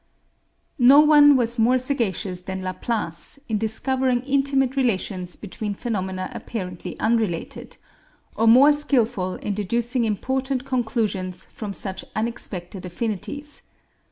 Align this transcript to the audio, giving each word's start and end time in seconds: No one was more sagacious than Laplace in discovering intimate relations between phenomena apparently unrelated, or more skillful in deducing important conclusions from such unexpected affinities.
No 0.79 0.99
one 1.01 1.35
was 1.35 1.59
more 1.59 1.77
sagacious 1.77 2.41
than 2.41 2.63
Laplace 2.63 3.37
in 3.47 3.59
discovering 3.59 4.23
intimate 4.23 4.75
relations 4.75 5.35
between 5.35 5.75
phenomena 5.75 6.31
apparently 6.33 6.99
unrelated, 6.99 7.77
or 8.35 8.47
more 8.47 8.73
skillful 8.73 9.35
in 9.35 9.53
deducing 9.53 10.05
important 10.05 10.65
conclusions 10.65 11.43
from 11.45 11.71
such 11.71 12.03
unexpected 12.15 12.83
affinities. 12.83 13.61